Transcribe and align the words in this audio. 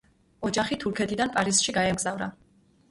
ოჯახი 0.49 0.77
თურქეთიდან 0.85 1.37
პარიზში 1.37 1.77
გაემგზავრა. 1.81 2.33